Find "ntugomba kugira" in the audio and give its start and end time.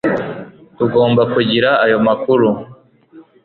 0.75-1.69